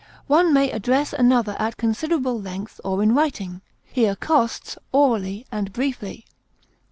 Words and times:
One 0.25 0.51
may 0.51 0.71
address 0.71 1.13
another 1.13 1.55
at 1.59 1.77
considerable 1.77 2.41
length 2.41 2.81
or 2.83 3.03
in 3.03 3.13
writing; 3.13 3.61
he 3.85 4.05
accosts 4.07 4.75
orally 4.91 5.45
and 5.51 5.71
briefly. 5.71 6.25